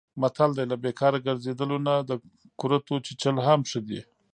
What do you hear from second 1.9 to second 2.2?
د